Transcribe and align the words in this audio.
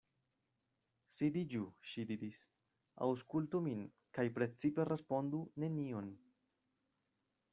Sidiĝu, 1.17 1.59
ŝi 1.89 2.05
diris, 2.11 2.39
aŭskultu 3.09 3.61
min, 3.67 3.85
kaj 4.19 4.25
precipe 4.39 4.89
respondu 4.93 5.45
nenion. 5.65 6.11